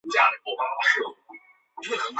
[0.01, 2.03] 我已经陷入悲哀的轮回